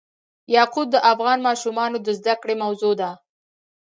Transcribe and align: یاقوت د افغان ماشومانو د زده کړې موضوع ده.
یاقوت 0.55 0.87
د 0.91 0.95
افغان 1.11 1.39
ماشومانو 1.47 1.97
د 2.01 2.07
زده 2.19 2.33
کړې 2.41 2.55
موضوع 2.63 2.93
ده. 3.01 3.11